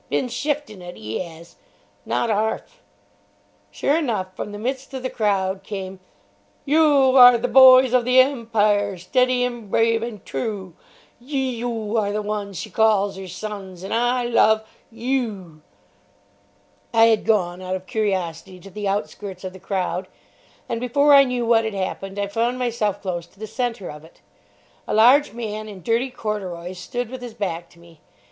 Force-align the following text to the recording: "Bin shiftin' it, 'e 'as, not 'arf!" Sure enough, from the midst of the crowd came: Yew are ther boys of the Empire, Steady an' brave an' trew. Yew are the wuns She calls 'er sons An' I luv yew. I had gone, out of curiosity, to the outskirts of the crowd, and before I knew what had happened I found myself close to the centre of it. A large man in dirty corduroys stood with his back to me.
"Bin 0.09 0.29
shiftin' 0.29 0.81
it, 0.81 0.97
'e 0.97 1.21
'as, 1.21 1.57
not 2.07 2.31
'arf!" 2.31 2.81
Sure 3.69 3.99
enough, 3.99 4.35
from 4.35 4.51
the 4.51 4.57
midst 4.57 4.95
of 4.95 5.03
the 5.03 5.11
crowd 5.11 5.61
came: 5.61 5.99
Yew 6.65 7.15
are 7.15 7.37
ther 7.37 7.47
boys 7.47 7.93
of 7.93 8.03
the 8.03 8.19
Empire, 8.19 8.97
Steady 8.97 9.43
an' 9.43 9.67
brave 9.69 10.01
an' 10.01 10.17
trew. 10.25 10.73
Yew 11.19 11.97
are 11.97 12.11
the 12.11 12.23
wuns 12.23 12.57
She 12.57 12.71
calls 12.71 13.15
'er 13.19 13.27
sons 13.27 13.83
An' 13.83 13.91
I 13.91 14.25
luv 14.25 14.67
yew. 14.89 15.61
I 16.91 17.05
had 17.05 17.23
gone, 17.23 17.61
out 17.61 17.75
of 17.75 17.85
curiosity, 17.85 18.59
to 18.59 18.71
the 18.71 18.87
outskirts 18.87 19.43
of 19.43 19.53
the 19.53 19.59
crowd, 19.59 20.07
and 20.67 20.81
before 20.81 21.13
I 21.13 21.25
knew 21.25 21.45
what 21.45 21.63
had 21.63 21.75
happened 21.75 22.17
I 22.17 22.25
found 22.25 22.57
myself 22.57 23.03
close 23.03 23.27
to 23.27 23.37
the 23.37 23.45
centre 23.45 23.91
of 23.91 24.03
it. 24.03 24.21
A 24.87 24.95
large 24.95 25.33
man 25.33 25.69
in 25.69 25.83
dirty 25.83 26.09
corduroys 26.09 26.79
stood 26.79 27.11
with 27.11 27.21
his 27.21 27.35
back 27.35 27.69
to 27.69 27.79
me. 27.79 27.99